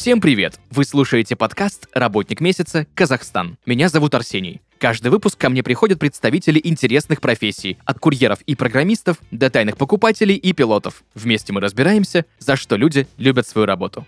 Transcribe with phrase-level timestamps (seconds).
[0.00, 0.58] Всем привет!
[0.70, 2.86] Вы слушаете подкаст «Работник месяца.
[2.94, 3.58] Казахстан».
[3.66, 4.62] Меня зовут Арсений.
[4.78, 10.36] Каждый выпуск ко мне приходят представители интересных профессий, от курьеров и программистов до тайных покупателей
[10.36, 11.04] и пилотов.
[11.14, 14.06] Вместе мы разбираемся, за что люди любят свою работу.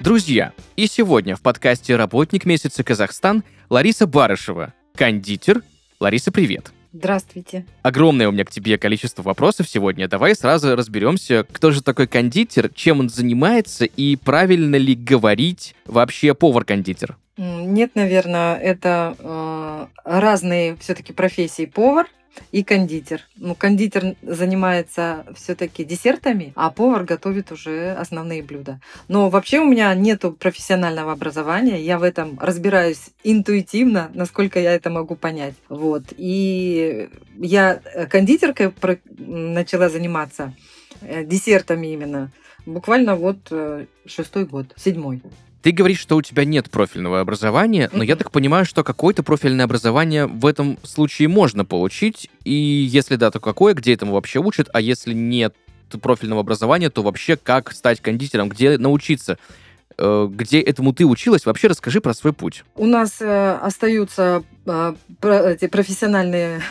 [0.00, 5.62] Друзья, и сегодня в подкасте «Работник месяца Казахстан» Лариса Барышева, кондитер.
[5.98, 6.72] Лариса, привет.
[6.92, 7.64] Здравствуйте.
[7.82, 10.08] Огромное у меня к тебе количество вопросов сегодня.
[10.08, 16.34] Давай сразу разберемся, кто же такой кондитер, чем он занимается и правильно ли говорить вообще
[16.34, 17.16] повар-кондитер.
[17.36, 21.64] Нет, наверное, это э, разные все-таки профессии.
[21.64, 22.06] Повар
[22.52, 23.22] и кондитер.
[23.36, 28.80] Ну, кондитер занимается все-таки десертами, а повар готовит уже основные блюда.
[29.08, 34.90] Но вообще у меня нету профессионального образования, я в этом разбираюсь интуитивно, насколько я это
[34.90, 35.54] могу понять.
[35.68, 36.04] Вот.
[36.16, 37.80] И я
[38.10, 38.72] кондитеркой
[39.18, 40.54] начала заниматься
[41.02, 42.30] э, десертами именно
[42.66, 45.22] буквально вот э, шестой год, седьмой.
[45.62, 49.66] Ты говоришь, что у тебя нет профильного образования, но я так понимаю, что какое-то профильное
[49.66, 54.70] образование в этом случае можно получить, и если да, то какое, где этому вообще учат,
[54.72, 55.54] а если нет
[56.00, 59.38] профильного образования, то вообще как стать кондитером, где научиться?
[60.00, 61.44] Э, где этому ты училась?
[61.44, 62.64] Вообще расскажи про свой путь.
[62.74, 66.62] У нас э, остаются э, эти профессиональные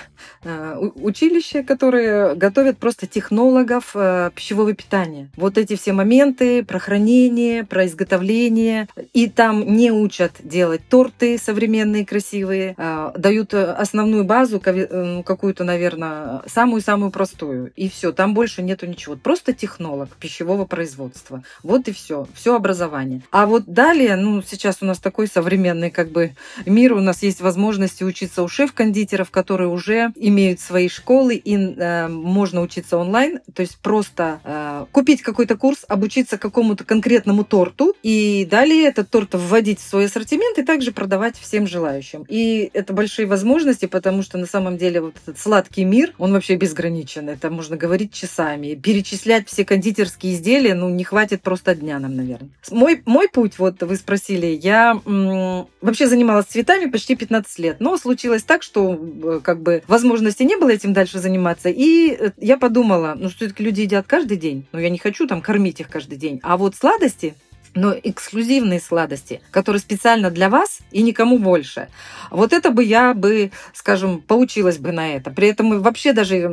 [0.44, 3.96] Э, училища, которые готовят просто технологов
[4.36, 5.30] пищевого питания.
[5.36, 8.88] Вот эти все моменты про хранение, про изготовление.
[9.14, 12.76] И там не учат делать торты современные, красивые.
[12.78, 17.72] Э, дают основную базу, ну, какую-то, наверное, самую-самую простую.
[17.76, 19.16] И все, там больше нету ничего.
[19.16, 21.44] Просто технолог пищевого производства.
[21.64, 22.28] Вот и все.
[22.34, 23.19] Все образование.
[23.32, 27.42] А вот далее, ну, сейчас у нас такой современный как бы мир, у нас есть
[27.42, 33.62] возможности учиться у шеф-кондитеров, которые уже имеют свои школы, и э, можно учиться онлайн, то
[33.62, 39.80] есть просто э, купить какой-то курс, обучиться какому-то конкретному торту, и далее этот торт вводить
[39.80, 42.26] в свой ассортимент и также продавать всем желающим.
[42.28, 46.56] И это большие возможности, потому что на самом деле вот этот сладкий мир, он вообще
[46.56, 47.30] безграничен.
[47.30, 48.76] Это можно говорить часами.
[48.76, 52.50] Перечислять все кондитерские изделия, ну, не хватит просто дня нам, наверное.
[52.72, 57.98] Мой, мой путь, вот вы спросили, я м- вообще занималась цветами почти 15 лет, но
[57.98, 61.70] случилось так, что э, как бы возможно возможности не было этим дальше заниматься.
[61.70, 64.66] И э, я подумала, ну, что все-таки люди едят каждый день.
[64.72, 66.40] Но я не хочу там кормить их каждый день.
[66.42, 67.36] А вот сладости,
[67.76, 71.88] но эксклюзивные сладости, которые специально для вас и никому больше.
[72.32, 75.32] Вот это бы я бы, скажем, поучилась бы на это.
[75.32, 76.50] При этом вообще даже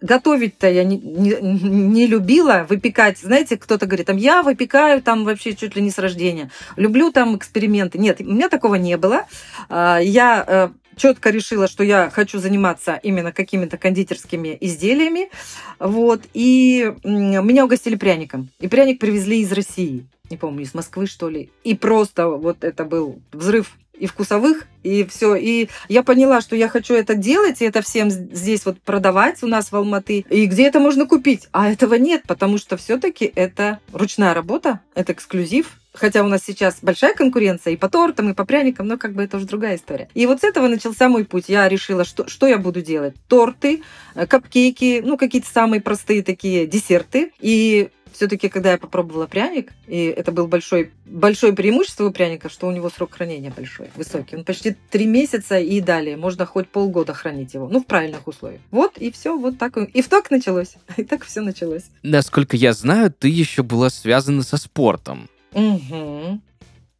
[0.00, 3.18] готовить-то я не, не, не любила, выпекать.
[3.18, 6.50] Знаете, кто-то говорит, там, я выпекаю там вообще чуть ли не с рождения.
[6.76, 7.98] Люблю там эксперименты.
[7.98, 9.24] Нет, у меня такого не было.
[9.68, 15.30] А, я э, четко решила, что я хочу заниматься именно какими-то кондитерскими изделиями.
[15.78, 16.22] Вот.
[16.34, 18.48] И меня угостили пряником.
[18.58, 20.06] И пряник привезли из России.
[20.30, 21.50] Не помню, из Москвы, что ли.
[21.62, 25.34] И просто вот это был взрыв и вкусовых, и все.
[25.34, 29.46] И я поняла, что я хочу это делать, и это всем здесь вот продавать у
[29.46, 30.24] нас в Алматы.
[30.30, 31.48] И где это можно купить?
[31.52, 35.72] А этого нет, потому что все-таки это ручная работа, это эксклюзив.
[35.96, 39.22] Хотя у нас сейчас большая конкуренция и по тортам, и по пряникам, но как бы
[39.22, 40.08] это уже другая история.
[40.14, 41.44] И вот с этого начался мой путь.
[41.48, 43.14] Я решила, что, что я буду делать.
[43.28, 43.82] Торты,
[44.14, 47.32] э, капкейки, ну, какие-то самые простые такие десерты.
[47.40, 52.66] И все-таки, когда я попробовала пряник, и это был большой, большое преимущество у пряника, что
[52.66, 54.36] у него срок хранения большой, высокий.
[54.36, 56.16] Он почти три месяца и далее.
[56.16, 57.68] Можно хоть полгода хранить его.
[57.68, 58.60] Ну, в правильных условиях.
[58.70, 59.76] Вот, и все, вот так.
[59.76, 60.76] И в так началось.
[60.96, 61.84] И так все началось.
[62.02, 65.28] Насколько я знаю, ты еще была связана со спортом.
[65.52, 66.40] Угу.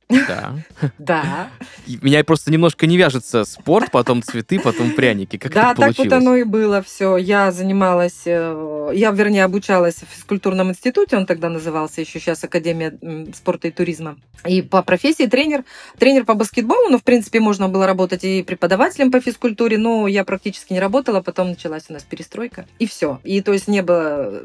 [0.08, 0.54] Да.
[0.98, 1.50] Да.
[1.86, 5.36] Меня просто немножко не вяжется спорт, потом цветы, потом пряники.
[5.36, 5.96] Как да, получилось?
[5.96, 7.16] так вот оно и было все.
[7.16, 12.98] Я занималась, э, я, вернее, обучалась в физкультурном институте, он тогда назывался еще сейчас Академия
[13.34, 14.16] спорта и туризма.
[14.44, 15.64] И по профессии тренер,
[15.98, 20.24] тренер по баскетболу, ну, в принципе, можно было работать и преподавателем по физкультуре, но я
[20.24, 23.20] практически не работала, потом началась у нас перестройка, и все.
[23.24, 24.42] И то есть не было,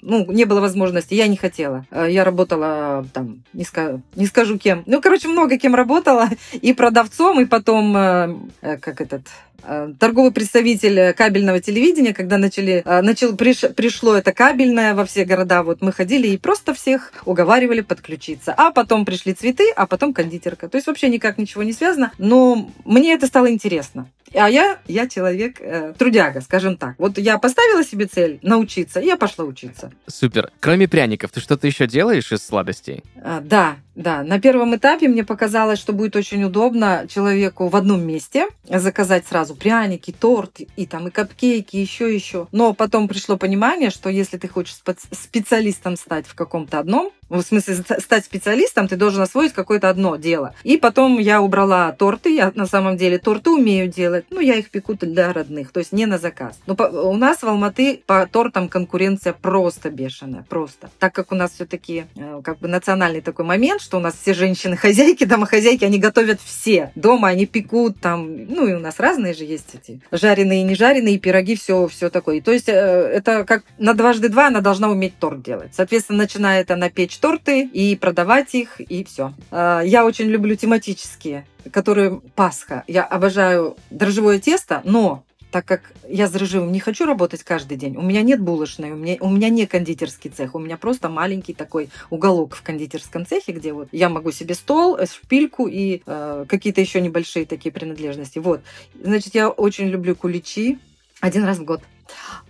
[0.00, 1.86] ну, не было возможности, я не хотела.
[1.90, 6.28] Э, я работала там, не, ска, не скажу кем, ну, короче, много кем работала.
[6.52, 9.22] И продавцом, и потом, э, э, как этот,
[9.64, 15.62] э, торговый представитель кабельного телевидения, когда начали, начал, приш, пришло это кабельное во все города,
[15.62, 18.54] вот мы ходили и просто всех уговаривали подключиться.
[18.56, 20.68] А потом пришли цветы, а потом кондитерка.
[20.68, 24.06] То есть вообще никак ничего не связано, но мне это стало интересно.
[24.34, 26.94] А я, я человек э, трудяга, скажем так.
[26.98, 29.92] Вот я поставила себе цель научиться, и я пошла учиться.
[30.06, 30.50] Супер.
[30.60, 33.02] Кроме пряников, ты что-то еще делаешь из сладостей?
[33.22, 38.02] А, да, Да, на первом этапе мне показалось, что будет очень удобно человеку в одном
[38.06, 42.48] месте заказать сразу пряники, торт и там и капкейки, еще еще.
[42.52, 44.76] Но потом пришло понимание, что если ты хочешь
[45.10, 50.54] специалистом стать в каком-то одном, в смысле, стать специалистом, ты должен освоить какое-то одно дело.
[50.64, 52.34] И потом я убрала торты.
[52.34, 54.26] Я на самом деле торты умею делать.
[54.30, 56.58] Ну, я их пеку для родных, то есть не на заказ.
[56.66, 60.90] Но у нас в Алматы по тортам конкуренция просто бешеная, просто.
[60.98, 64.34] Так как у нас все-таки э, как бы национальный такой момент, что у нас все
[64.34, 66.92] женщины-хозяйки, домохозяйки, они готовят все.
[66.94, 70.74] Дома они пекут там, ну и у нас разные же есть эти жареные и не
[70.74, 72.40] жареные, пироги, все, все такое.
[72.40, 75.70] то есть э, это как на дважды два она должна уметь торт делать.
[75.74, 79.34] Соответственно, начинает она печь торты и продавать их, и все.
[79.50, 82.84] А, я очень люблю тематические, которые Пасха.
[82.86, 87.96] Я обожаю дрожжевое тесто, но так как я с дрожжевым не хочу работать каждый день,
[87.96, 91.52] у меня нет булочной, у меня, у меня не кондитерский цех, у меня просто маленький
[91.52, 96.46] такой уголок в кондитерском цехе, где вот я могу себе стол, э, шпильку и э,
[96.48, 98.38] какие-то еще небольшие такие принадлежности.
[98.38, 98.62] Вот.
[99.00, 100.78] Значит, я очень люблю куличи
[101.20, 101.82] один раз в год.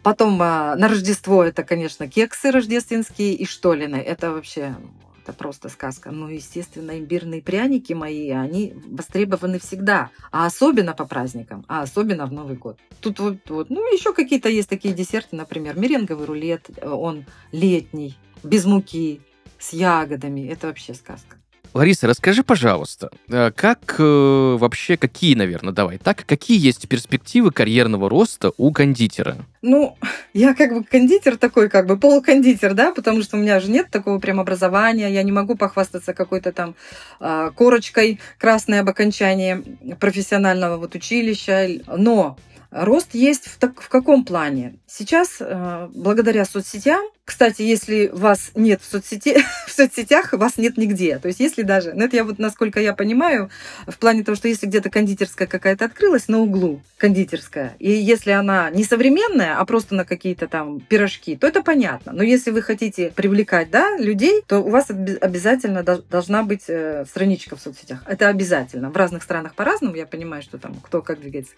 [0.03, 3.97] Потом а, на Рождество это, конечно, кексы рождественские и штолины.
[3.97, 4.77] Это вообще
[5.23, 6.11] это просто сказка.
[6.11, 10.11] Ну, естественно, имбирные пряники мои, они востребованы всегда.
[10.31, 12.79] А особенно по праздникам, а особенно в Новый год.
[13.01, 18.65] Тут вот, вот ну, еще какие-то есть такие десерты, например, меренговый рулет, он летний, без
[18.65, 19.21] муки,
[19.59, 20.49] с ягодами.
[20.49, 21.37] Это вообще сказка.
[21.75, 28.11] Лариса, расскажи, пожалуйста, э, как э, вообще, какие, наверное, давай так, какие есть перспективы карьерного
[28.11, 29.37] роста у кондитера?
[29.63, 29.97] Ну,
[30.35, 33.91] я как бы кондитер такой, как бы полукондитер, да, потому что у меня же нет
[33.91, 36.75] такого прям образования, я не могу похвастаться какой-то там
[37.21, 39.63] э, корочкой красной об окончании
[39.99, 42.37] профессионального вот училища, но
[42.73, 44.77] Рост есть в, так, в каком плане?
[44.87, 49.37] Сейчас, э, благодаря соцсетям, кстати, если вас нет в, соцсети,
[49.67, 51.19] в соцсетях, вас нет нигде.
[51.19, 53.51] То есть если даже, ну это я вот, насколько я понимаю,
[53.87, 58.71] в плане того, что если где-то кондитерская какая-то открылась на углу, кондитерская, и если она
[58.71, 62.13] не современная, а просто на какие-то там пирожки, то это понятно.
[62.13, 67.57] Но если вы хотите привлекать да, людей, то у вас обязательно должна быть э, страничка
[67.57, 68.03] в соцсетях.
[68.07, 68.91] Это обязательно.
[68.91, 71.55] В разных странах по-разному, я понимаю, что там кто как двигается.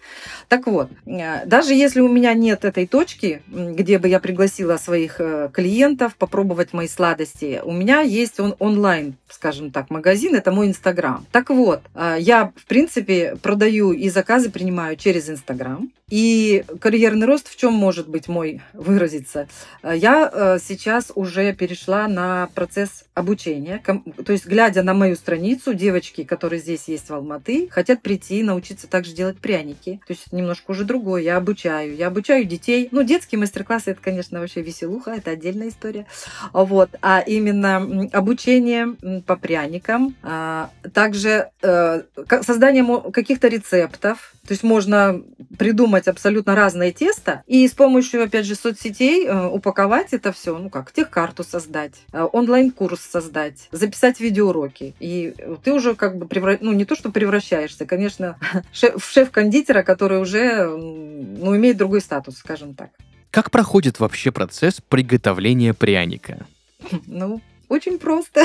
[0.47, 5.19] Так вот, Э, даже если у меня нет этой точки, где бы я пригласила своих
[5.19, 10.67] э, клиентов попробовать мои сладости, у меня есть он онлайн, скажем так, магазин, это мой
[10.67, 11.25] Инстаграм.
[11.31, 15.89] Так вот, э, я, в принципе, продаю и заказы принимаю через Инстаграм.
[16.09, 19.47] И карьерный рост в чем может быть мой выразиться?
[19.83, 23.81] Я сейчас уже перешла на процесс обучения.
[24.23, 28.87] То есть, глядя на мою страницу, девочки, которые здесь есть в Алматы, хотят прийти научиться
[28.87, 29.99] также делать пряники.
[30.05, 31.23] То есть, немножко уже другое.
[31.23, 31.95] Я обучаю.
[31.95, 32.89] Я обучаю детей.
[32.91, 36.05] Ну, детские мастер-классы, это, конечно, вообще веселуха, это отдельная история.
[36.53, 36.89] Вот.
[37.01, 42.03] А именно обучение по пряникам, а, также э,
[42.41, 44.33] создание каких-то рецептов.
[44.45, 45.23] То есть, можно
[45.57, 50.69] придумать абсолютно разное тесто и с помощью, опять же, соцсетей э, упаковать это все, ну
[50.69, 54.93] как, техкарту создать, э, онлайн-курс создать, записать видеоуроки.
[54.99, 55.33] И
[55.63, 56.57] ты уже как бы, превра...
[56.61, 58.37] ну не то, что превращаешься, конечно,
[58.71, 62.89] в шеф-кондитера, который уже ну, имеет другой статус, скажем так.
[63.31, 66.45] Как проходит вообще процесс приготовления пряника?
[67.07, 68.43] Ну, очень просто.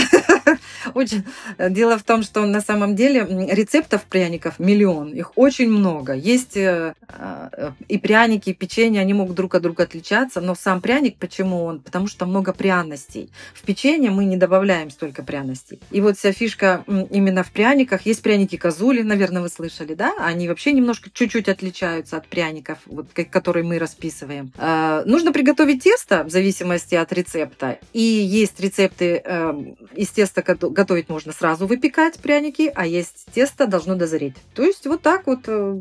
[1.58, 5.12] Дело в том, что на самом деле рецептов пряников миллион.
[5.12, 6.14] Их очень много.
[6.14, 10.80] Есть э, э, и пряники, и печенье, они могут друг от друга отличаться, но сам
[10.80, 11.80] пряник, почему он?
[11.80, 13.30] Потому что много пряностей.
[13.54, 15.80] В печенье мы не добавляем столько пряностей.
[15.90, 18.06] И вот вся фишка именно в пряниках.
[18.06, 20.12] Есть пряники козули, наверное, вы слышали, да?
[20.18, 24.52] Они вообще немножко чуть-чуть отличаются от пряников, вот, которые мы расписываем.
[24.56, 27.78] Э, нужно приготовить тесто в зависимости от рецепта.
[27.92, 33.94] И есть рецепты Эм, из теста готовить можно сразу выпекать пряники, а есть тесто должно
[33.94, 34.34] дозреть.
[34.54, 35.40] То есть вот так вот.
[35.46, 35.78] Э,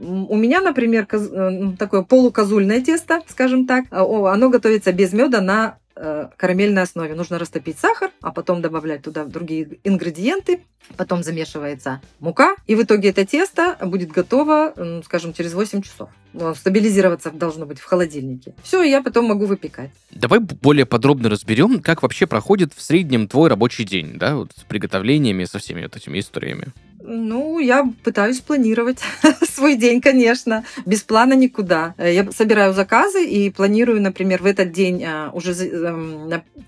[0.00, 5.78] у меня, например, э, такое полукозульное тесто, скажем так, а, оно готовится без меда на
[5.87, 5.87] э,
[6.36, 7.14] карамельной основе.
[7.14, 10.60] Нужно растопить сахар, а потом добавлять туда другие ингредиенты.
[10.96, 16.08] Потом замешивается мука, и в итоге это тесто будет готово, скажем, через 8 часов.
[16.56, 18.54] Стабилизироваться должно быть в холодильнике.
[18.62, 19.90] Все, я потом могу выпекать.
[20.10, 24.62] Давай более подробно разберем, как вообще проходит в среднем твой рабочий день, да, вот с
[24.64, 26.72] приготовлениями, со всеми вот этими историями.
[27.00, 28.98] Ну, я пытаюсь планировать
[29.48, 30.64] свой день, конечно.
[30.84, 31.94] Без плана никуда.
[31.98, 35.54] Я собираю заказы и планирую, например, в этот день а, уже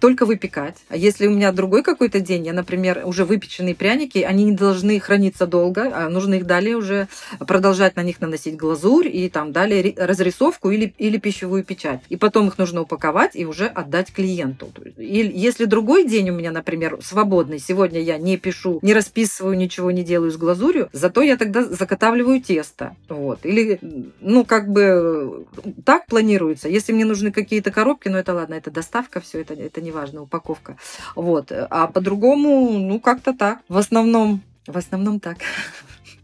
[0.00, 0.76] только выпекать.
[0.88, 4.98] А если у меня другой какой-то день, я, например, уже выпеченные пряники, они не должны
[5.00, 7.08] храниться долго, а нужно их далее уже
[7.38, 12.00] продолжать на них наносить глазурь и там далее разрисовку или, или пищевую печать.
[12.08, 14.70] И потом их нужно упаковать и уже отдать клиенту.
[14.96, 19.90] И если другой день у меня, например, свободный, сегодня я не пишу, не расписываю, ничего
[19.90, 22.96] не делаю с глазурью, зато я тогда заготавливаю тесто.
[23.08, 23.40] Вот.
[23.44, 23.80] Или,
[24.20, 25.46] ну, как бы
[25.84, 26.68] так планируется.
[26.68, 30.22] Если мне нужны какие-то коробки, ну, это ладно, это доставка, все это, это не важно,
[30.22, 30.76] упаковка.
[31.16, 31.50] Вот.
[31.50, 33.58] А по-другому, ну, как-то так.
[33.68, 35.38] В основном, в основном так.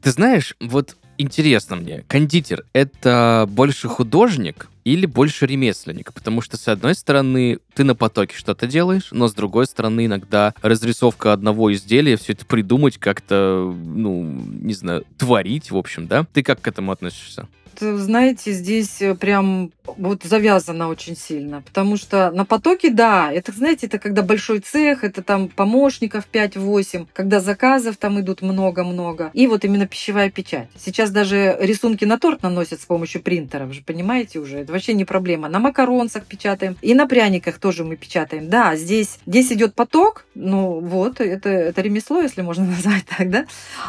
[0.03, 6.13] Ты знаешь, вот интересно мне, кондитер— это больше художник или больше ремесленник?
[6.13, 10.55] Потому что, с одной стороны, ты на потоке что-то делаешь, но, с другой стороны, иногда
[10.63, 16.25] разрисовка одного изделия, все это придумать как-то, ну, не знаю, творить, в общем, да?
[16.33, 17.49] Ты как к этому относишься?
[17.81, 23.87] Знаете, здесь э, прям вот завязано очень сильно, потому что на потоке, да, это, знаете,
[23.87, 29.65] это когда большой цех, это там помощников 5-8, когда заказов там идут много-много, и вот
[29.65, 30.69] именно пищевая печать.
[30.77, 34.95] Сейчас даже рисунки на торт наносят с помощью принтера, вы же понимаете уже, это вообще
[34.95, 35.49] не проблема.
[35.49, 38.49] На макаронцах печатаем, и на пряниках тоже мы печатаем.
[38.49, 43.47] Да, здесь, здесь идет поток, ну вот, это, это ремесло, если можно назвать так, да.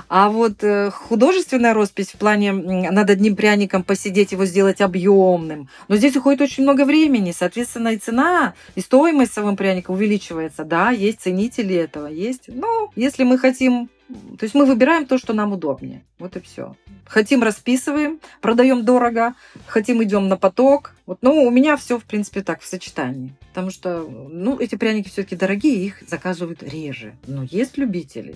[0.09, 5.69] А вот э, художественная роспись в плане над одним пряником пряником посидеть, его сделать объемным.
[5.87, 10.63] Но здесь уходит очень много времени, соответственно, и цена, и стоимость самого пряника увеличивается.
[10.63, 12.47] Да, есть ценители этого, есть.
[12.47, 13.89] Но если мы хотим
[14.39, 16.01] то есть мы выбираем то, что нам удобнее.
[16.17, 16.77] Вот и все.
[17.05, 19.33] Хотим расписываем, продаем дорого,
[19.65, 20.93] хотим идем на поток.
[21.05, 23.33] Вот, ну, у меня все, в принципе, так, в сочетании.
[23.49, 27.15] Потому что, ну, эти пряники все-таки дорогие, их заказывают реже.
[27.27, 28.35] Но есть любители.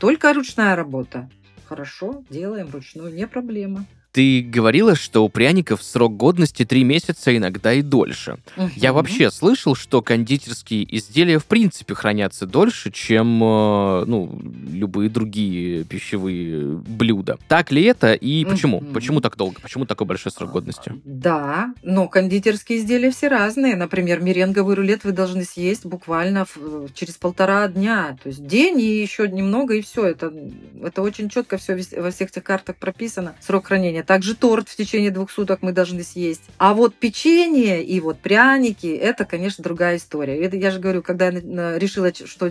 [0.00, 1.30] Только ручная работа.
[1.66, 3.86] Хорошо, делаем ручную, не проблема.
[4.14, 8.38] Ты говорила, что у пряников срок годности 3 месяца, иногда и дольше.
[8.56, 8.70] Угу.
[8.76, 14.40] Я вообще слышал, что кондитерские изделия в принципе хранятся дольше, чем э, ну,
[14.70, 17.38] любые другие пищевые блюда.
[17.48, 18.76] Так ли это и почему?
[18.76, 18.86] Угу.
[18.92, 19.60] Почему так долго?
[19.60, 20.92] Почему такой большой срок годности?
[21.04, 23.74] Да, но кондитерские изделия все разные.
[23.74, 26.46] Например, меренговый рулет вы должны съесть буквально
[26.94, 28.16] через полтора дня.
[28.22, 30.06] То есть день и еще немного, и все.
[30.06, 30.32] Это,
[30.80, 33.34] это очень четко все во всех этих картах прописано.
[33.40, 34.03] Срок хранения.
[34.06, 36.42] Также торт в течение двух суток мы должны съесть.
[36.58, 40.38] А вот печенье и вот пряники, это, конечно, другая история.
[40.38, 42.50] Это, я же говорю, когда я решила, что,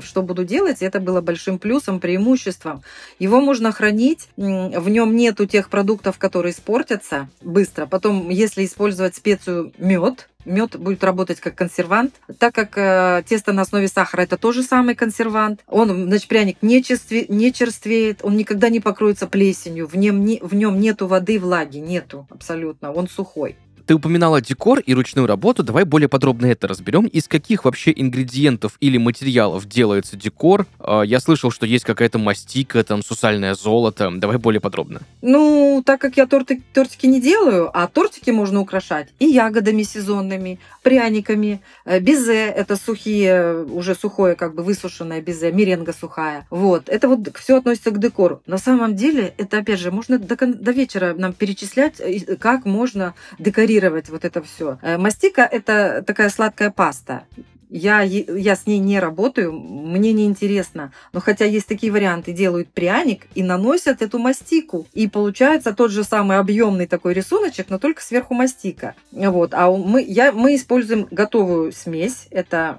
[0.00, 2.82] что буду делать, это было большим плюсом, преимуществом.
[3.18, 7.86] Его можно хранить, в нем нету тех продуктов, которые испортятся быстро.
[7.86, 13.62] Потом, если использовать специю мед, Мед будет работать как консервант, так как э, тесто на
[13.62, 15.60] основе сахара это тоже самый консервант.
[15.66, 20.38] Он, значит, пряник не, черстве, не черствеет, он никогда не покроется плесенью, в нем, не,
[20.42, 23.56] в нем нету воды, влаги, нету абсолютно, он сухой.
[23.86, 27.04] Ты упоминала декор и ручную работу, давай более подробно это разберем.
[27.04, 30.66] Из каких вообще ингредиентов или материалов делается декор?
[30.78, 34.10] А, я слышал, что есть какая-то мастика, там, сусальное золото.
[34.16, 35.02] Давай более подробно.
[35.20, 40.60] Ну, так как я торты, тортики не делаю, а тортики можно украшать и ягодами сезонными,
[40.82, 46.46] пряниками, э, безе, это сухие, уже сухое, как бы высушенное безе, меренга сухая.
[46.48, 48.40] Вот, это вот все относится к декору.
[48.46, 53.12] На самом деле, это, опять же, можно до, до вечера нам перечислять, э, как можно
[53.38, 54.78] декорировать дегустировать вот это все.
[54.82, 57.24] Э, мастика– это такая сладкая паста.
[57.70, 60.92] Я, я с ней не работаю, мне не интересно.
[61.12, 64.86] Но хотя есть такие варианты, делают пряник и наносят эту мастику.
[64.92, 68.94] И получается тот же самый объемный такой рисуночек, но только сверху мастика.
[69.10, 69.54] Вот.
[69.54, 72.28] А мы, я, мы используем готовую смесь.
[72.30, 72.78] Это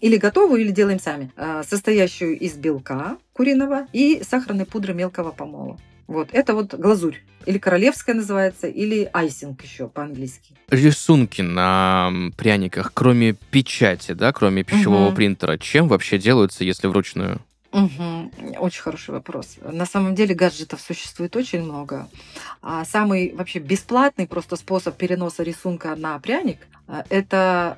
[0.00, 1.32] или готовую, или делаем сами.
[1.36, 5.78] Э, состоящую из белка куриного и сахарной пудры мелкого помола.
[6.08, 7.18] Вот, это вот глазурь.
[7.44, 10.54] Или королевская называется, или айсинг еще по-английски.
[10.70, 15.16] Рисунки на пряниках, кроме печати, да, кроме пищевого угу.
[15.16, 17.40] принтера, чем вообще делаются, если вручную?
[17.72, 18.32] Угу.
[18.58, 19.56] Очень хороший вопрос.
[19.62, 22.08] На самом деле гаджетов существует очень много.
[22.62, 27.76] А самый вообще бесплатный просто способ переноса рисунка на пряник а,– это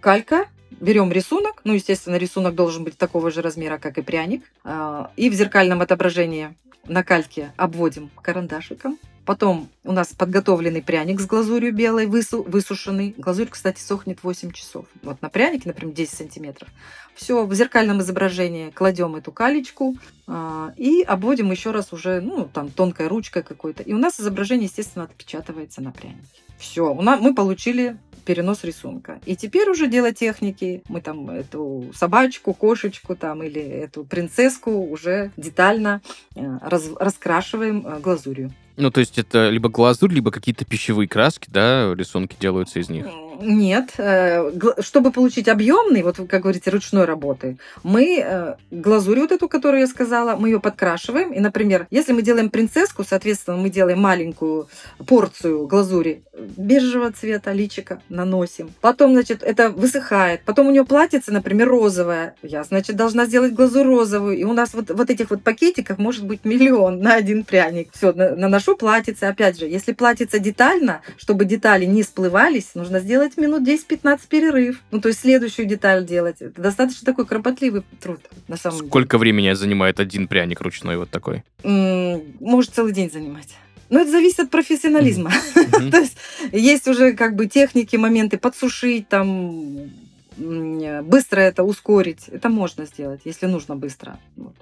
[0.00, 0.46] калька.
[0.70, 5.28] Берем рисунок, ну, естественно, рисунок должен быть такого же размера, как и пряник, а, и
[5.28, 6.54] в зеркальном отображении
[6.86, 8.98] на кальке обводим карандашиком.
[9.26, 13.14] Потом у нас подготовленный пряник с глазурью белой, высу, высушенный.
[13.16, 14.86] Глазурь, кстати, сохнет 8 часов.
[15.02, 16.68] Вот на прянике, например, 10 сантиметров.
[17.14, 19.94] Все, в зеркальном изображении кладем эту калечку
[20.26, 23.82] э, и обводим еще раз уже, ну, там, тонкой ручкой какой-то.
[23.82, 26.40] И у нас изображение, естественно, отпечатывается на прянике.
[26.60, 29.18] Все, у нас, мы получили перенос рисунка.
[29.24, 30.82] И теперь уже дело техники.
[30.88, 36.02] Мы там эту собачку, кошечку там или эту принцесску уже детально
[36.36, 38.52] э, раз, раскрашиваем э, глазурью.
[38.76, 43.06] Ну, то есть это либо глазурь, либо какие-то пищевые краски, да, рисунки делаются из них?
[43.40, 43.94] Нет.
[43.98, 49.80] Э, чтобы получить объемный, вот как говорите, ручной работы, мы э, глазурь вот эту, которую
[49.80, 51.32] я сказала, мы ее подкрашиваем.
[51.32, 54.68] И, например, если мы делаем принцесску, соответственно, мы делаем маленькую
[55.06, 56.22] порцию глазури
[56.56, 58.70] бежевого цвета, личика наносим.
[58.80, 60.42] Потом, значит, это высыхает.
[60.44, 62.34] Потом у нее платьице, например, розовое.
[62.42, 64.36] Я, значит, должна сделать глазурь розовую.
[64.36, 67.90] И у нас вот, вот этих вот пакетиков может быть миллион на один пряник.
[67.92, 69.24] Все, наношу платьице.
[69.24, 74.82] Опять же, если платьице детально, чтобы детали не сплывались, нужно сделать минут 10-15 перерыв.
[74.90, 76.36] Ну, то есть следующую деталь делать.
[76.40, 78.90] Это достаточно такой кропотливый труд, на самом Сколько деле.
[78.90, 81.42] Сколько времени занимает один пряник ручной вот такой?
[81.62, 83.48] Может целый день занимать.
[83.90, 85.32] Но это зависит от профессионализма.
[85.90, 86.16] То есть
[86.52, 89.90] есть уже как бы техники, моменты подсушить, там
[90.36, 92.28] быстро это ускорить.
[92.28, 94.18] Это можно сделать, если нужно быстро.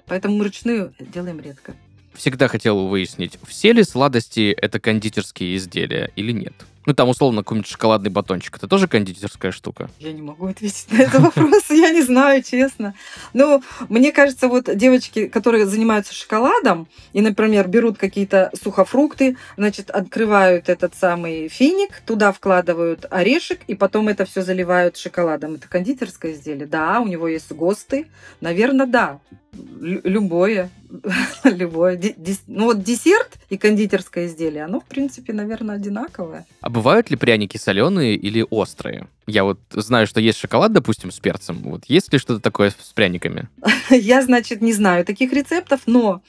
[0.07, 1.75] Поэтому ручную делаем редко.
[2.13, 6.53] Всегда хотел выяснить, все ли сладости это кондитерские изделия или нет?
[6.85, 8.55] Ну, там, условно, какой-нибудь шоколадный батончик.
[8.55, 9.89] Это тоже кондитерская штука?
[9.99, 11.69] Я не могу ответить на этот вопрос.
[11.69, 12.93] Я не знаю, честно.
[13.33, 20.69] Но мне кажется, вот девочки, которые занимаются шоколадом, и, например, берут какие-то сухофрукты, значит, открывают
[20.69, 25.55] этот самый финик, туда вкладывают орешек, и потом это все заливают шоколадом.
[25.55, 26.65] Это кондитерское изделие?
[26.65, 28.07] Да, у него есть ГОСТы.
[28.41, 29.19] Наверное, да.
[29.53, 30.69] Любое.
[31.43, 31.99] Любое.
[32.47, 36.45] Ну вот десерт и кондитерское изделие, оно, в принципе, наверное, одинаковое.
[36.61, 39.07] А бывают ли пряники соленые или острые?
[39.29, 41.57] Я вот знаю, что есть шоколад, допустим, с перцем.
[41.61, 43.47] Вот есть ли что-то такое с пряниками?
[43.91, 46.23] Я, значит, не знаю таких рецептов, но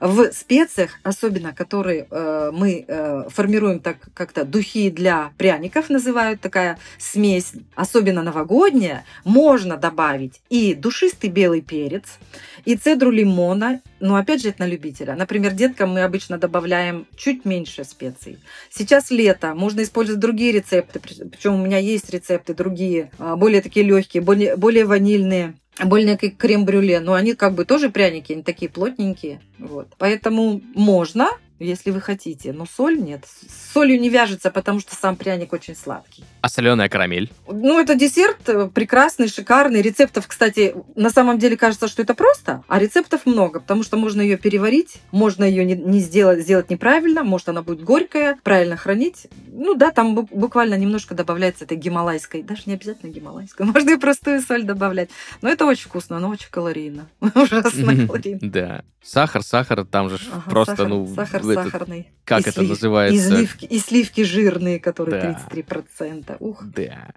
[0.00, 6.78] в специях, особенно которые э, мы э, формируем так как-то духи для пряников, называют такая
[6.98, 12.18] смесь, особенно новогодняя, можно добавить и душистый белый перец,
[12.64, 15.14] и цедру лимона, но опять же это на любителя.
[15.14, 18.38] Например, деткам мы обычно добавляем чуть меньше специй.
[18.70, 22.10] Сейчас лето, можно использовать другие рецепты, причем у меня есть
[22.42, 27.54] рецепты другие, а, более такие легкие, более, более ванильные более как крем-брюле, но они как
[27.54, 29.40] бы тоже пряники, они такие плотненькие.
[29.58, 29.88] Вот.
[29.96, 31.30] Поэтому можно,
[31.62, 32.52] если вы хотите.
[32.52, 33.24] Но соль нет.
[33.26, 36.24] С солью не вяжется, потому что сам пряник очень сладкий.
[36.40, 37.30] А соленая карамель?
[37.48, 39.82] Ну, это десерт э, прекрасный, шикарный.
[39.82, 44.20] Рецептов, кстати, на самом деле кажется, что это просто, а рецептов много, потому что можно
[44.20, 49.28] ее переварить, можно ее не, не сделать, сделать неправильно, может она будет горькая, правильно хранить.
[49.48, 54.40] Ну да, там буквально немножко добавляется этой гималайской, даже не обязательно гималайской, можно и простую
[54.42, 55.10] соль добавлять.
[55.40, 57.08] Но это очень вкусно, но очень калорийно.
[57.20, 58.40] Ужасно калорийно.
[58.42, 58.84] Да.
[59.02, 61.06] Сахар, сахар, там же просто, ну...
[61.54, 62.08] Сахар этот, сахарный.
[62.24, 63.16] Как и это слив, называется?
[63.16, 65.48] И сливки, и сливки жирные, которые да.
[65.50, 66.36] 33%.
[66.40, 66.64] Ух.
[66.74, 67.08] Да.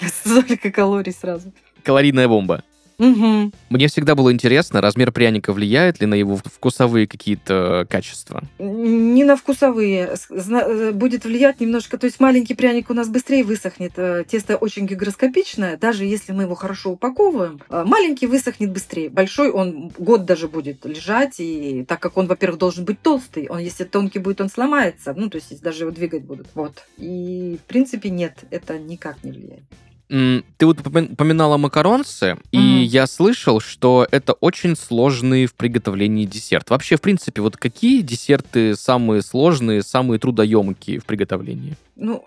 [0.06, 1.52] Столько калорий сразу.
[1.82, 2.62] Калорийная бомба.
[2.98, 3.52] Угу.
[3.70, 8.42] Мне всегда было интересно, размер пряника влияет ли на его вкусовые какие-то качества?
[8.58, 10.16] Не на вкусовые.
[10.30, 11.98] Э, будет влиять немножко.
[11.98, 13.92] То есть маленький пряник у нас быстрее высохнет.
[13.96, 15.76] Э, тесто очень гигроскопичное.
[15.76, 19.10] Даже если мы его хорошо упаковываем, э, маленький высохнет быстрее.
[19.10, 21.36] Большой он год даже будет лежать.
[21.38, 25.14] И так как он, во-первых, должен быть толстый, он, если тонкий будет, он сломается.
[25.16, 26.48] Ну, то есть даже его двигать будут.
[26.54, 26.84] Вот.
[26.98, 29.64] И, в принципе, нет, это никак не влияет.
[30.08, 32.38] Ты вот упоминала макаронцы, mm-hmm.
[32.50, 36.68] и я слышал, что это очень сложный в приготовлении десерт.
[36.68, 41.76] Вообще, в принципе, вот какие десерты самые сложные, самые трудоемкие в приготовлении?
[41.96, 42.24] Ну,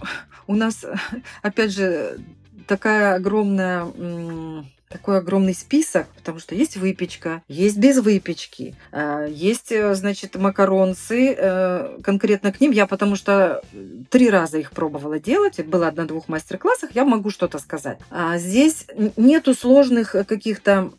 [0.47, 0.83] у нас,
[1.43, 2.17] опять же,
[2.67, 3.85] такая огромная
[4.89, 11.35] такой огромный список, потому что есть выпечка, есть без выпечки, а, есть, э, значит, макаронцы.
[11.37, 13.61] Э, конкретно к ним я, потому что
[14.09, 17.97] три раза их пробовала делать, было на двух мастер-классах, я могу что-то сказать.
[18.09, 18.85] А здесь
[19.17, 20.91] нету сложных каких-то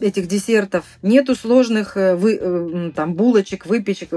[0.00, 4.10] этих десертов, нету сложных э, вы, э, там, булочек, выпечек.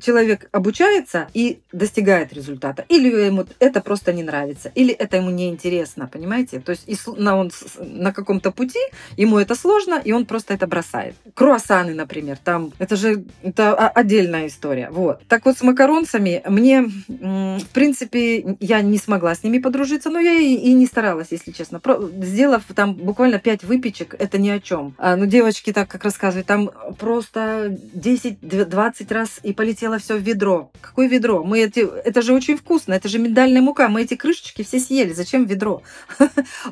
[0.00, 2.84] Человек обучается и достигает результата.
[2.88, 6.60] Или ему это просто не нравится, или это ему не интересно, понимаете?
[6.60, 8.80] То есть на, он на каком-то пути,
[9.16, 11.14] ему это сложно, и он просто это бросает.
[11.34, 14.88] Круассаны, например, там, это же это отдельная история.
[14.90, 15.22] Вот.
[15.28, 20.34] Так вот с макаронцами мне, в принципе, я не смогла с ними подружиться, но я
[20.34, 21.80] и, и не старалась, если честно.
[22.22, 24.94] Сделав там буквально 5 выпечек, это не чем.
[24.98, 30.70] А, ну, девочки так как рассказывают, там просто 10-20 раз и полетело все в ведро.
[30.80, 31.44] Какое ведро?
[31.44, 33.88] Мы эти, это же очень вкусно, это же миндальная мука.
[33.88, 35.12] Мы эти крышечки все съели.
[35.12, 35.82] Зачем ведро?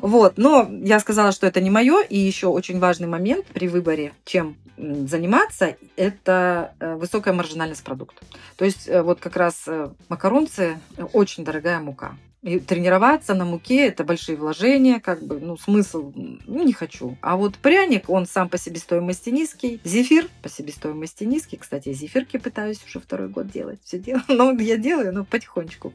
[0.01, 0.37] Вот.
[0.37, 2.01] Но я сказала, что это не мое.
[2.03, 8.23] И еще очень важный момент при выборе, чем заниматься, это э, высокая маржинальность продукта.
[8.55, 10.79] То есть э, вот как раз э, макаронцы
[11.13, 12.15] очень дорогая мука.
[12.43, 17.15] И тренироваться на муке– это большие вложения, как бы, ну, смысл ну, не хочу.
[17.21, 19.79] А вот пряник, он сам по себестоимости низкий.
[19.83, 21.57] Зефир по себестоимости низкий.
[21.57, 23.79] Кстати, зефирки пытаюсь уже второй год делать.
[23.83, 24.23] Все делаю.
[24.41, 25.93] Ну, я делаю, но потихонечку.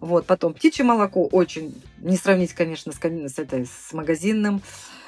[0.00, 4.62] Вот, потом птичье молоко очень, не сравнить, конечно, с, с, этой, с магазинным.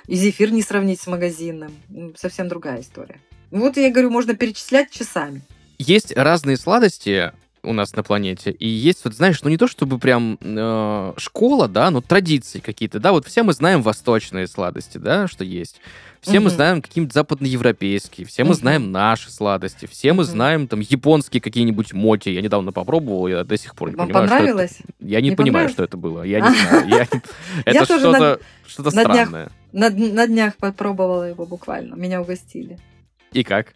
[0.07, 1.73] И зефир не сравнить с магазинным.
[2.17, 3.21] Совсем другая история.
[3.51, 5.43] Вот я говорю, можно перечислять часами.
[5.79, 8.51] Есть разные сладости, у нас на планете.
[8.51, 13.01] И есть, вот знаешь, ну не то чтобы прям э, школа, да, но традиции какие-то,
[13.01, 15.81] да, вот все мы знаем восточные сладости, да, что есть.
[16.21, 16.45] Все угу.
[16.45, 18.51] мы знаем какие-нибудь западноевропейские, все угу.
[18.51, 20.19] мы знаем наши сладости, все угу.
[20.19, 22.29] мы знаем там японские какие-нибудь моти.
[22.31, 24.71] Я недавно попробовал, я до сих пор не Вам понимаю, понравилось?
[24.73, 24.93] что это.
[25.01, 26.23] Я не, не понимаю, что это было.
[26.23, 27.09] Я не знаю.
[27.65, 29.51] Это что-то что странное.
[29.73, 31.95] На днях попробовала его буквально.
[31.95, 32.79] Меня угостили.
[33.33, 33.75] И как?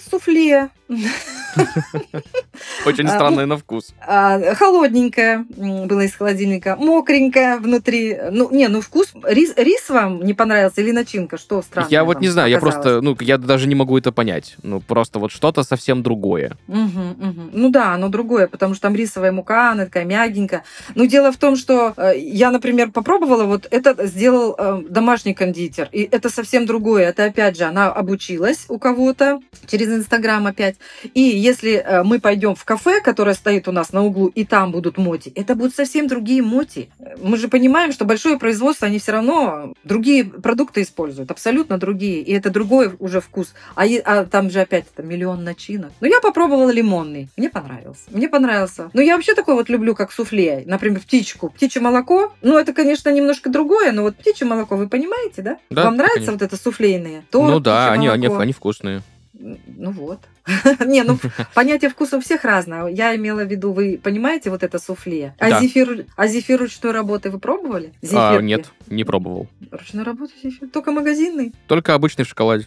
[0.00, 0.70] суфле.
[2.86, 3.94] Очень а, странное на вкус.
[4.00, 8.16] А, холодненькое было из холодильника, мокренькое внутри.
[8.30, 9.12] Ну, не, ну вкус.
[9.24, 11.38] Рис, рис вам не понравился или начинка?
[11.38, 11.88] Что странно?
[11.90, 14.56] Я вот не знаю, я просто, ну, я даже не могу это понять.
[14.62, 16.56] Ну, просто вот что-то совсем другое.
[16.66, 20.64] Ну да, оно другое, потому что там рисовая мука, она такая мягенькая.
[20.94, 25.88] Но дело в том, что э, я, например, попробовала, вот это сделал э, домашний кондитер,
[25.92, 27.08] и это совсем другое.
[27.08, 30.76] Это опять же, она обучилась у кого-то через Инстаграм опять.
[31.14, 34.72] И если э, мы пойдем в кафе, которое стоит у нас на углу, и там
[34.72, 36.88] будут моти, это будут совсем другие моти.
[37.18, 42.22] Мы же понимаем, что большое производство, они все равно другие продукты используют, абсолютно другие.
[42.22, 43.54] И это другой уже вкус.
[43.74, 45.92] А, а там же опять это миллион начинок.
[46.00, 47.28] Но я попробовала лимонный.
[47.36, 48.04] Мне понравился.
[48.08, 48.90] Мне понравился.
[48.94, 50.62] Но я вообще такой вот люблю, как суфле.
[50.66, 51.50] Например, птичку.
[51.50, 52.32] Птичье молоко.
[52.40, 55.58] Ну, это, конечно, немножко другое, но вот птичье молоко, вы понимаете, да?
[55.70, 56.32] да Вам нравится конечно.
[56.32, 57.24] вот это суфлейное?
[57.30, 59.02] Торт, ну да, они, они, они вкусные.
[59.36, 60.20] Ну вот.
[60.86, 61.18] Не, ну
[61.54, 62.86] понятие вкуса у всех разное.
[62.86, 65.34] Я имела в виду, вы понимаете вот это суфле?
[65.38, 65.60] А Да.
[65.60, 67.92] зефир, а зефир ручной работы вы пробовали?
[68.12, 69.48] А, нет, не пробовал.
[69.70, 70.68] Ручной работы зефир?
[70.68, 71.52] Только магазинный?
[71.66, 72.66] Только обычный в шоколаде.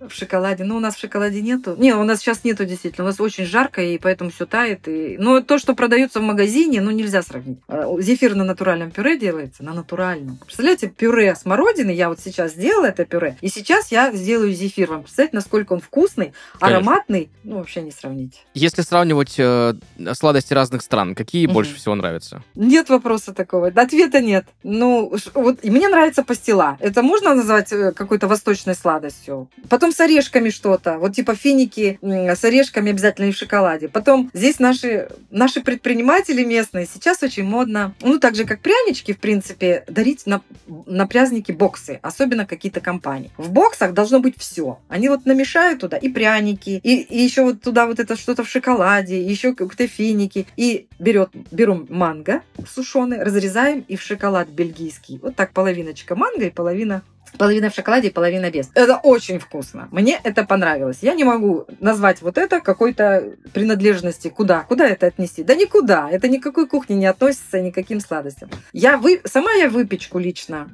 [0.00, 0.64] В шоколаде.
[0.64, 1.74] Ну, у нас в шоколаде нету.
[1.78, 3.04] Не, у нас сейчас нету действительно.
[3.04, 4.86] У нас очень жарко, и поэтому все тает.
[4.88, 5.16] И...
[5.18, 7.58] Но то, что продается в магазине, ну, нельзя сравнить.
[7.66, 10.36] А, Зефир на натуральном пюре делается, на натуральном.
[10.44, 14.90] Представляете, пюре смородины, я вот сейчас сделала это пюре, и сейчас я сделаю зефир.
[14.90, 16.78] Вам представляете, насколько он вкусный, Конечно.
[16.78, 17.30] ароматный?
[17.42, 18.44] Ну, вообще не сравнить.
[18.52, 19.74] Если сравнивать э,
[20.12, 21.54] сладости разных стран, какие Мгм.
[21.54, 22.42] больше всего нравятся?
[22.54, 23.68] Нет вопроса такого.
[23.68, 24.46] Ответа нет.
[24.62, 26.76] Ну, вот и мне нравится пастила.
[26.80, 29.48] Это можно назвать э, какой-то восточной сладостью?
[29.70, 30.98] Потом с орешками что-то.
[30.98, 33.88] Вот типа финики с орешками обязательно и в шоколаде.
[33.88, 39.18] Потом здесь наши, наши предприниматели местные сейчас очень модно, ну, так же, как прянички, в
[39.18, 40.42] принципе, дарить на,
[40.86, 43.30] на праздники боксы, особенно какие-то компании.
[43.36, 44.78] В боксах должно быть все.
[44.88, 48.48] Они вот намешают туда и пряники, и, и еще вот туда вот это что-то в
[48.48, 50.46] шоколаде, еще какие-то финики.
[50.56, 55.18] И берет, берем манго сушеный, разрезаем и в шоколад бельгийский.
[55.22, 57.02] Вот так половиночка манго и половина
[57.38, 58.70] Половина в шоколаде половина без.
[58.74, 59.88] Это очень вкусно.
[59.90, 60.98] Мне это понравилось.
[61.02, 64.28] Я не могу назвать вот это какой-то принадлежности.
[64.28, 64.62] Куда?
[64.62, 65.42] Куда это отнести?
[65.42, 66.08] Да никуда.
[66.10, 68.48] Это никакой кухне не относится, никаким сладостям.
[68.72, 69.20] Я вы...
[69.24, 70.68] Сама я выпечку лично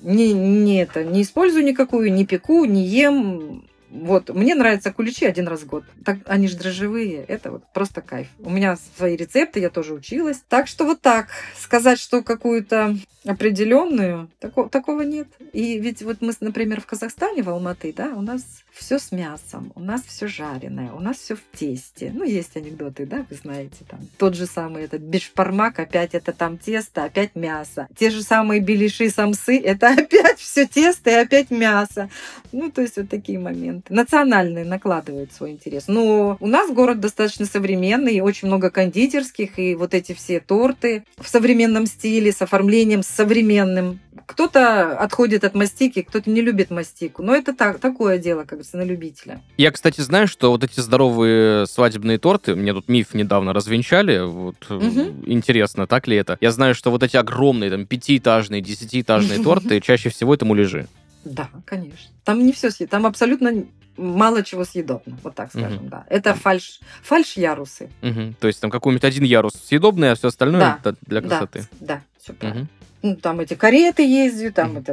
[0.00, 3.67] не, не, это, не использую никакую, не пеку, не ем.
[3.90, 5.84] Вот, мне нравятся куличи один раз в год.
[6.04, 8.28] Так, они же дрожжевые, это вот просто кайф.
[8.38, 10.42] У меня свои рецепты, я тоже училась.
[10.48, 15.28] Так что вот так, сказать, что какую-то определенную, тако, такого нет.
[15.52, 19.72] И ведь вот мы, например, в Казахстане, в Алматы, да, у нас все с мясом,
[19.74, 22.12] у нас все жареное, у нас все в тесте.
[22.14, 24.00] Ну, есть анекдоты, да, вы знаете, там.
[24.18, 27.88] Тот же самый этот бешпармак, опять это там тесто, опять мясо.
[27.96, 32.08] Те же самые беляши, самсы, это опять все тесто и опять мясо.
[32.52, 33.77] Ну, то есть вот такие моменты.
[33.88, 35.84] Национальные накладывают свой интерес.
[35.88, 41.28] Но у нас город достаточно современный, очень много кондитерских, и вот эти все торты в
[41.28, 44.00] современном стиле, с оформлением современным.
[44.26, 47.22] Кто-то отходит от мастики, кто-то не любит мастику.
[47.22, 49.40] Но это так, такое дело, как говорится, на любителя.
[49.56, 54.56] Я, кстати, знаю, что вот эти здоровые свадебные торты, мне тут миф недавно развенчали, вот
[54.68, 55.22] Мгм.
[55.26, 56.36] интересно, так ли это?
[56.40, 60.88] Я знаю, что вот эти огромные, там, пятиэтажные, десятиэтажные торты, чаще всего это муляжи.
[61.24, 62.10] Да, конечно.
[62.24, 62.98] Там не все съедобно.
[62.98, 63.64] Там абсолютно
[63.96, 66.06] мало чего съедобно, вот так скажем, да.
[66.08, 67.90] Это фальш, фальш-ярусы.
[68.00, 68.34] Мгм.
[68.34, 70.78] То есть там какой-нибудь один ярус съедобный, а все остальное Да.
[70.80, 71.68] это для красоты.
[71.80, 72.60] Да, да, все правильно.
[72.62, 72.68] Мгм.
[73.00, 74.92] Ну, там эти кареты ездят, там это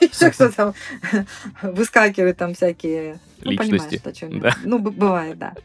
[0.00, 0.74] еще кто там
[1.62, 4.56] выскакивает, там всякие ну, Личности, понимаешь, о да.
[4.64, 5.54] Ну, бывает, да.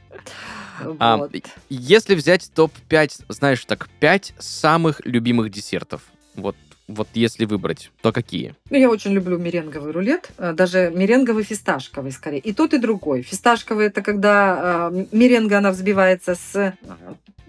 [0.99, 1.27] А.
[1.69, 6.01] Если взять топ-5, знаешь, так, 5 самых любимых десертов,
[6.33, 6.55] вот,
[6.91, 8.55] вот если выбрать, то какие?
[8.69, 12.39] Ну, я очень люблю меренговый рулет, э, даже меренговый фисташковый скорее.
[12.39, 13.21] И тот, и другой.
[13.21, 16.73] Фисташковый это когда э, меренга, она взбивается с э,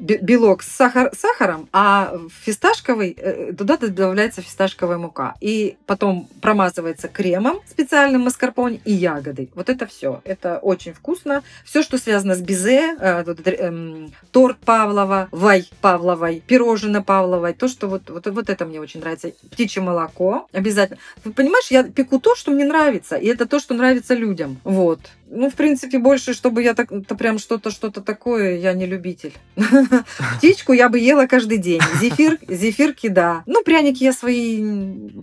[0.02, 5.34] белок с сахар, сахаром, а фисташковый, э, туда добавляется фисташковая мука.
[5.40, 9.50] И потом промазывается кремом специальным маскарпоне и ягодой.
[9.54, 10.20] Вот это все.
[10.24, 11.42] Это очень вкусно.
[11.64, 17.86] Все, что связано с безе, э, э, торт Павлова, вай Павловой, пирожное Павловой, то, что
[17.86, 19.31] вот, вот, вот это мне очень нравится.
[19.50, 20.98] Птичье молоко обязательно.
[21.24, 24.60] Вы понимаешь, я пеку то, что мне нравится, и это то, что нравится людям.
[24.64, 25.00] Вот.
[25.34, 29.32] Ну, в принципе, больше, чтобы я так, то прям что-то, что-то такое, я не любитель.
[30.36, 31.80] Птичку я бы ела каждый день.
[31.98, 33.42] Зефир, зефирки, да.
[33.46, 34.62] Ну, пряники я свои,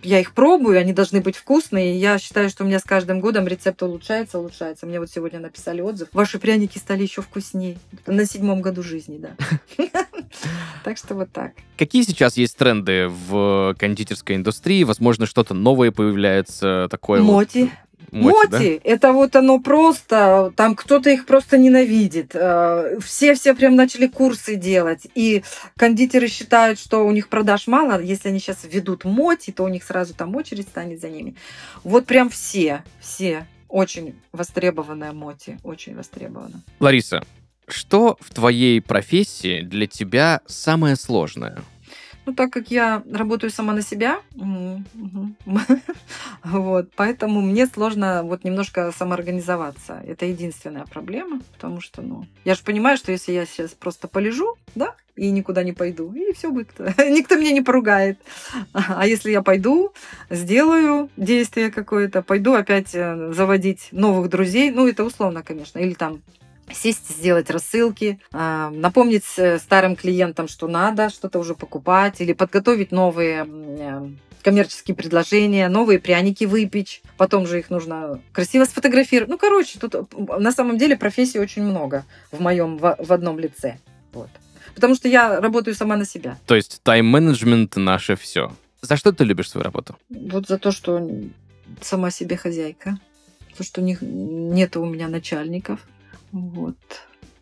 [0.02, 2.00] я их пробую, они должны быть вкусные.
[2.00, 4.88] Я считаю, что у меня с каждым годом рецепт улучшается, улучшается.
[4.88, 6.10] Мне вот сегодня написали отзыв.
[6.12, 7.78] Ваши пряники стали еще вкуснее.
[8.08, 9.36] На седьмом году жизни, да.
[10.84, 11.54] Так что вот так.
[11.78, 14.84] Какие сейчас есть тренды в кондитерской индустрии?
[14.84, 17.22] Возможно, что-то новое появляется такое?
[17.22, 17.70] Моти.
[18.12, 18.90] Моти, Моти да?
[18.90, 22.30] это вот оно просто, там кто-то их просто ненавидит.
[22.32, 25.08] Все-все э, прям начали курсы делать.
[25.16, 25.44] И
[25.78, 28.02] кондитеры считают, что у них продаж мало.
[28.02, 31.36] Если они сейчас ведут Моти, то у них сразу там очередь станет за ними.
[31.84, 33.46] Вот прям все, все.
[33.68, 36.64] Очень востребованная Моти, очень востребована.
[36.80, 37.24] Лариса,
[37.74, 41.64] что в твоей профессии для тебя самое сложное?
[42.30, 44.22] Ну, так как я работаю сама на себя,
[46.44, 50.04] вот, поэтому мне сложно вот немножко самоорганизоваться.
[50.06, 54.58] Это единственная проблема, потому что, ну, я же понимаю, что если я сейчас просто полежу,
[54.76, 58.20] да, и никуда не пойду, и все будет, никто меня не поругает.
[58.74, 59.92] А если я пойду,
[60.30, 66.22] сделаю действие какое-то, пойду опять э, заводить новых друзей, ну, это условно, конечно, или там
[66.74, 72.92] сесть, сделать рассылки, а, напомнить э, старым клиентам, что надо что-то уже покупать, или подготовить
[72.92, 74.10] новые э,
[74.42, 79.30] коммерческие предложения, новые пряники выпечь, потом же их нужно красиво сфотографировать.
[79.30, 83.78] Ну, короче, тут э, на самом деле профессий очень много в моем в, одном лице.
[84.14, 84.30] Вот.
[84.76, 86.38] Потому что я работаю сама на себя.
[86.46, 88.52] То есть тайм-менеджмент наше все.
[88.82, 89.98] За что ты любишь свою работу?
[90.10, 91.10] Вот за то, что
[91.82, 92.98] сама себе хозяйка.
[93.58, 95.82] То, что не, нет у меня начальников,
[96.32, 96.78] вот.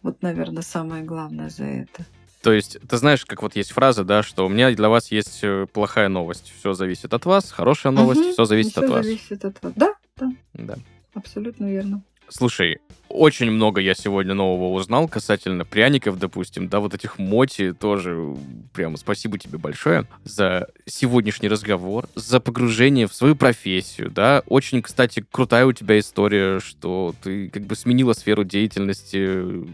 [0.04, 2.06] Вот, наверное, самое главное за это.
[2.42, 5.40] То есть, ты знаешь, как вот есть фраза, да, что у меня для вас есть
[5.42, 6.54] э, плохая новость.
[6.60, 9.06] Все зависит от вас, хорошая новость, угу, все зависит все от вас.
[9.06, 9.74] зависит от вас.
[9.76, 10.32] Да, да.
[10.54, 10.76] Да.
[11.14, 12.04] Абсолютно верно.
[12.30, 18.36] Слушай, очень много я сегодня нового узнал касательно пряников, допустим, да, вот этих моти тоже.
[18.74, 24.44] Прямо спасибо тебе большое за сегодняшний разговор, за погружение в свою профессию, да.
[24.48, 29.18] Очень, кстати, крутая у тебя история, что ты как бы сменила сферу деятельности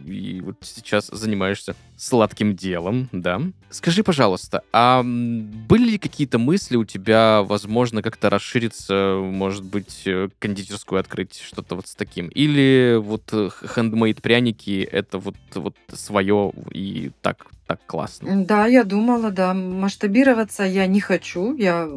[0.07, 3.41] и вот сейчас занимаешься сладким делом, да.
[3.69, 10.29] Скажи, пожалуйста, а были ли какие-то мысли у тебя, возможно, как-то расшириться, может быть, э,
[10.39, 12.27] кондитерскую открыть, что-то вот с таким?
[12.27, 18.45] Или вот хендмейд пряники это вот, вот свое и так так классно.
[18.45, 19.55] Да, я думала, да.
[19.55, 21.55] Масштабироваться я не хочу.
[21.55, 21.89] Я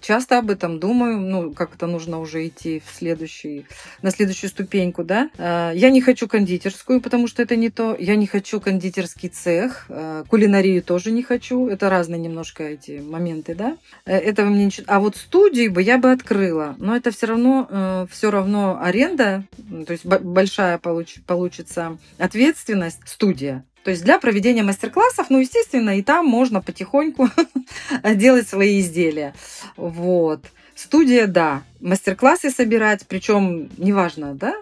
[0.00, 1.18] часто об этом думаю.
[1.18, 3.66] Ну, как это нужно уже идти в следующий,
[4.00, 5.28] на следующую ступеньку, да.
[5.36, 7.96] А, я не хочу кондитерскую, потому что это не то.
[7.98, 9.86] Я не хочу кондитерский цех.
[9.88, 11.66] А, кулинарию тоже не хочу.
[11.66, 13.76] Это разные немножко эти моменты, да.
[14.04, 14.86] Э, этого мне ничего.
[14.86, 16.76] А вот студии бы я бы открыла.
[16.78, 19.42] Но это все равно, э, все равно аренда,
[19.84, 23.64] то есть большая получится ответственность студия.
[23.88, 27.30] То есть для проведения мастер-классов, ну, естественно, и там можно потихоньку
[28.16, 29.34] делать свои изделия.
[29.78, 30.44] Вот.
[30.74, 31.62] Студия, да.
[31.80, 34.56] Мастер-классы собирать, причем неважно, да,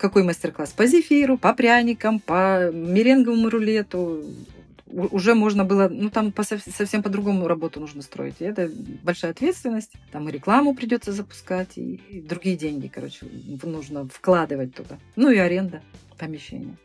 [0.00, 4.24] какой мастер-класс, по зефиру, по пряникам, по меренговому рулету,
[4.86, 8.34] уже можно было, ну там по, совсем по-другому работу нужно строить.
[8.40, 8.68] И это
[9.04, 9.92] большая ответственность.
[10.10, 13.26] Там и рекламу придется запускать, и, и другие деньги, короче,
[13.62, 14.98] нужно вкладывать туда.
[15.14, 15.82] Ну и аренда
[16.18, 16.76] помещения.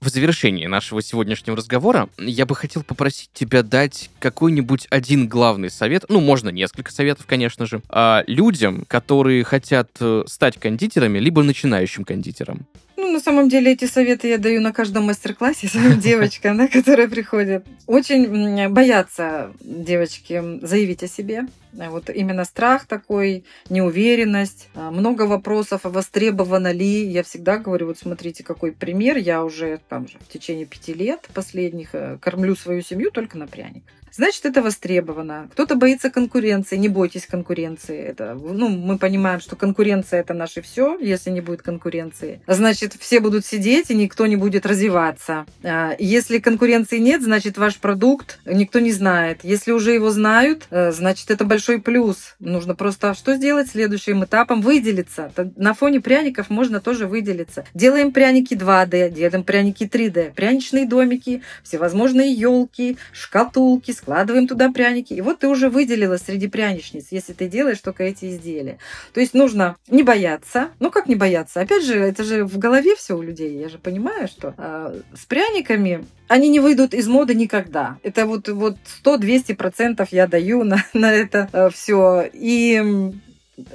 [0.00, 6.04] В завершении нашего сегодняшнего разговора я бы хотел попросить тебя дать какой-нибудь один главный совет,
[6.08, 12.04] ну, можно несколько советов, конечно же, а, людям, которые хотят э, стать кондитерами, либо начинающим
[12.04, 12.64] кондитером.
[13.00, 17.06] Ну, на самом деле, эти советы я даю на каждом мастер-классе своим девочкам, да, которые
[17.06, 17.64] приходят.
[17.86, 21.46] Очень боятся девочки заявить о себе.
[21.72, 27.06] Вот именно страх такой, неуверенность, а, много вопросов, а востребовано ли.
[27.06, 29.16] Я всегда говорю, вот смотрите, какой пример.
[29.16, 33.46] Я уже там же в течение пяти лет последних э, кормлю свою семью только на
[33.46, 33.92] пряниках.
[34.12, 35.48] Значит, это востребовано.
[35.52, 37.98] Кто-то боится конкуренции, не бойтесь конкуренции.
[37.98, 42.40] Это, ну, мы понимаем, что конкуренция это наше все, если не будет конкуренции.
[42.46, 45.46] Значит, все будут сидеть, и никто не будет развиваться.
[45.62, 49.40] А, если конкуренции нет, значит, ваш продукт никто не знает.
[49.42, 52.36] Если уже его знают, э, значит, это большой плюс.
[52.38, 54.60] Нужно просто что сделать следующим этапом?
[54.60, 55.32] Выделиться.
[55.56, 57.64] На фоне пряников можно тоже выделиться.
[57.74, 65.12] Делаем пряники 2D, делаем пряники 3D, пряничные домики, всевозможные елки, шкатулки, складываем туда пряники.
[65.12, 68.78] И вот ты уже выделила среди пряничниц, если ты делаешь только эти изделия.
[69.12, 70.70] То есть нужно не бояться.
[70.80, 71.60] Ну как не бояться?
[71.60, 73.58] Опять же, это же в голове все у людей.
[73.58, 77.98] Я же понимаю, что э, с пряниками они не выйдут из моды никогда.
[78.02, 82.28] Это вот, вот 100-200% я даю на, на это э, все.
[82.32, 83.12] И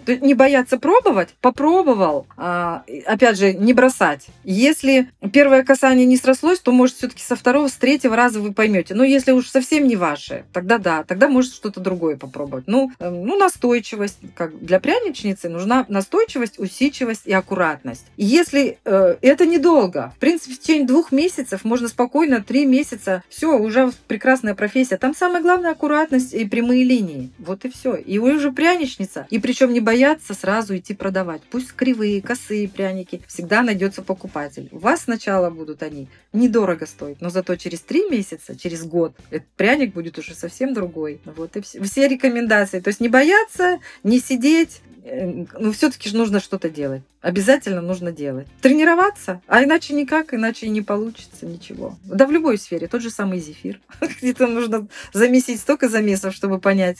[0.07, 4.27] не бояться пробовать, попробовал, а, опять же, не бросать.
[4.43, 8.95] Если первое касание не срослось, то, может, все-таки со второго, с третьего раза вы поймете.
[8.95, 12.65] Но если уж совсем не ваше, тогда да, тогда может что-то другое попробовать.
[12.67, 14.17] Ну, э, ну настойчивость.
[14.35, 18.05] Как для пряничницы нужна настойчивость, усидчивость и аккуратность.
[18.17, 23.57] Если э, это недолго, в принципе, в течение двух месяцев можно спокойно, три месяца, все,
[23.57, 24.97] уже прекрасная профессия.
[24.97, 27.31] Там самое главное аккуратность и прямые линии.
[27.39, 27.95] Вот и все.
[27.95, 29.27] И вы уже пряничница.
[29.29, 31.41] И причем не бояться сразу идти продавать.
[31.51, 34.69] Пусть кривые, косые пряники, всегда найдется покупатель.
[34.71, 39.49] У вас сначала будут они недорого стоить, но зато через три месяца, через год, этот
[39.57, 41.19] пряник будет уже совсем другой.
[41.25, 41.81] Вот и все.
[41.83, 42.79] Все рекомендации.
[42.79, 47.01] То есть не бояться, не сидеть, э, ну, все-таки же нужно что-то делать.
[47.21, 48.47] Обязательно нужно делать.
[48.61, 51.97] Тренироваться, а иначе никак, иначе не получится ничего.
[52.05, 52.87] Да в любой сфере.
[52.87, 53.79] Тот же самый зефир.
[54.21, 56.99] Где-то нужно замесить столько замесов, чтобы понять,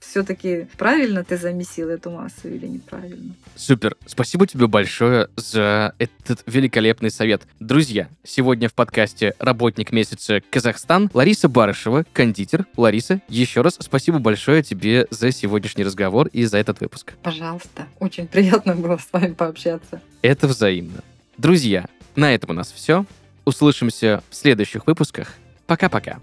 [0.00, 3.34] все-таки правильно ты замесил эту массу или неправильно.
[3.54, 3.96] Супер.
[4.06, 7.42] Спасибо тебе большое за этот великолепный совет.
[7.60, 12.66] Друзья, сегодня в подкасте «Работник месяца Казахстан» Лариса Барышева, кондитер.
[12.76, 17.14] Лариса, еще раз спасибо большое тебе за сегодняшний разговор и за этот выпуск.
[17.22, 17.86] Пожалуйста.
[18.00, 20.00] Очень приятно было с вами пообщаться.
[20.22, 21.02] Это взаимно.
[21.38, 23.04] Друзья, на этом у нас все.
[23.44, 25.34] Услышимся в следующих выпусках.
[25.66, 26.20] Пока-пока.